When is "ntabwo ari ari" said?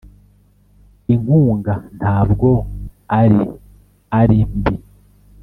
1.97-4.39